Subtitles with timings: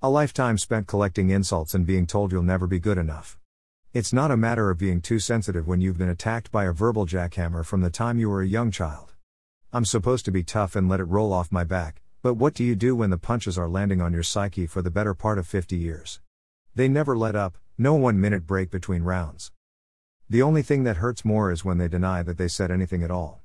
[0.00, 3.36] A lifetime spent collecting insults and being told you'll never be good enough.
[3.92, 7.04] It's not a matter of being too sensitive when you've been attacked by a verbal
[7.04, 9.14] jackhammer from the time you were a young child.
[9.72, 12.62] I'm supposed to be tough and let it roll off my back, but what do
[12.62, 15.48] you do when the punches are landing on your psyche for the better part of
[15.48, 16.20] 50 years?
[16.76, 19.50] They never let up, no one minute break between rounds.
[20.30, 23.10] The only thing that hurts more is when they deny that they said anything at
[23.10, 23.42] all.